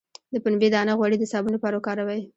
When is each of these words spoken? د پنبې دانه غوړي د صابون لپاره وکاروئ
د 0.33 0.35
پنبې 0.43 0.67
دانه 0.73 0.93
غوړي 0.97 1.17
د 1.19 1.23
صابون 1.31 1.51
لپاره 1.53 1.75
وکاروئ 1.77 2.21